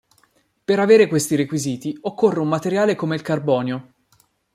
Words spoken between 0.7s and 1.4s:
avere questi